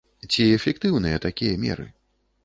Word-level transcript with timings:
Ці 0.35 0.45
эфектыўныя 0.53 1.17
такія 1.25 1.59
меры? 1.65 1.85